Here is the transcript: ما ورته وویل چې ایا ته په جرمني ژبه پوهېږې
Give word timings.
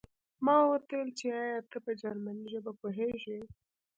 ما 0.45 0.55
ورته 0.69 0.91
وویل 0.95 1.09
چې 1.19 1.27
ایا 1.41 1.59
ته 1.71 1.77
په 1.85 1.91
جرمني 2.01 2.45
ژبه 2.53 2.71
پوهېږې 2.81 3.39